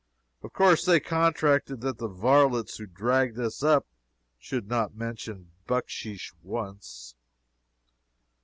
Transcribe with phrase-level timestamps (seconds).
[0.41, 3.85] Of course they contracted that the varlets who dragged us up
[4.39, 7.13] should not mention bucksheesh once.